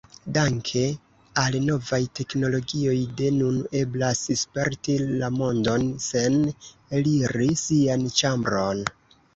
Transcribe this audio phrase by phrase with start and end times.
[0.35, 0.81] Danke
[1.41, 6.43] al novaj teknologioj, de nun eblas sperti la mondon sen
[7.03, 8.85] eliri sian ĉambron.